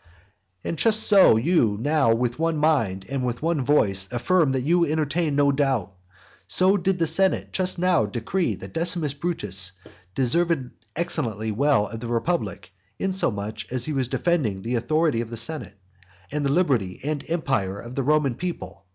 IV. 0.00 0.06
And 0.70 0.78
just 0.78 1.12
as 1.12 1.44
you 1.44 1.76
now 1.78 2.14
with 2.14 2.38
one 2.38 2.56
mind 2.56 3.04
and 3.10 3.22
one 3.22 3.62
voice 3.62 4.10
affirm 4.10 4.52
that 4.52 4.62
you 4.62 4.82
entertain 4.86 5.36
no 5.36 5.52
doubt, 5.52 5.92
so 6.46 6.78
did 6.78 6.98
the 6.98 7.06
senate 7.06 7.52
just 7.52 7.78
now 7.78 8.06
decree 8.06 8.54
that 8.54 8.72
Decimus 8.72 9.12
Brutus 9.12 9.72
deserved 10.14 10.70
excellently 10.96 11.52
well 11.52 11.86
of 11.88 12.00
the 12.00 12.08
republic, 12.08 12.72
inasmuch 12.98 13.70
as 13.70 13.84
he 13.84 13.92
was 13.92 14.08
defending 14.08 14.62
the 14.62 14.76
authority 14.76 15.20
of 15.20 15.28
the 15.28 15.36
senate 15.36 15.74
and 16.32 16.46
the 16.46 16.50
liberty 16.50 17.00
and 17.04 17.22
empire 17.28 17.78
of 17.78 17.94
the 17.94 18.02
Roman 18.02 18.36
people. 18.36 18.86